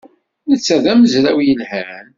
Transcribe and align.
Netta 0.51 0.75
d 0.83 0.85
amezraw 0.91 1.37
yelhan. 1.47 2.07